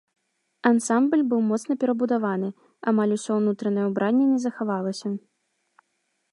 [0.69, 2.49] Ансамбль быў моцна перабудаваны,
[2.93, 5.07] амаль усё ўнутранае ўбранне не захавалася.